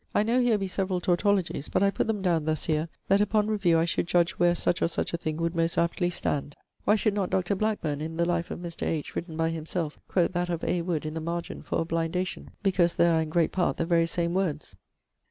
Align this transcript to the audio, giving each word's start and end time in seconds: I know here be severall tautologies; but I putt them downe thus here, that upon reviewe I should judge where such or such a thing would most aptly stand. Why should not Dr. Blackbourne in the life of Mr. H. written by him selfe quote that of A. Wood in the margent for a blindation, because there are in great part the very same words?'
I 0.15 0.23
know 0.23 0.39
here 0.39 0.57
be 0.57 0.67
severall 0.67 0.99
tautologies; 0.99 1.69
but 1.69 1.83
I 1.83 1.91
putt 1.91 2.07
them 2.07 2.23
downe 2.23 2.45
thus 2.45 2.65
here, 2.65 2.89
that 3.07 3.21
upon 3.21 3.45
reviewe 3.45 3.77
I 3.77 3.85
should 3.85 4.07
judge 4.07 4.31
where 4.31 4.55
such 4.55 4.81
or 4.81 4.87
such 4.87 5.13
a 5.13 5.17
thing 5.17 5.37
would 5.37 5.55
most 5.55 5.77
aptly 5.77 6.09
stand. 6.09 6.55
Why 6.85 6.95
should 6.95 7.13
not 7.13 7.29
Dr. 7.29 7.53
Blackbourne 7.55 8.01
in 8.01 8.17
the 8.17 8.25
life 8.25 8.49
of 8.49 8.57
Mr. 8.57 8.87
H. 8.87 9.15
written 9.15 9.37
by 9.37 9.51
him 9.51 9.67
selfe 9.67 9.99
quote 10.07 10.33
that 10.33 10.49
of 10.49 10.63
A. 10.63 10.81
Wood 10.81 11.05
in 11.05 11.13
the 11.13 11.21
margent 11.21 11.67
for 11.67 11.79
a 11.81 11.85
blindation, 11.85 12.49
because 12.63 12.95
there 12.95 13.13
are 13.15 13.21
in 13.21 13.29
great 13.29 13.51
part 13.51 13.77
the 13.77 13.85
very 13.85 14.07
same 14.07 14.33
words?' 14.33 14.75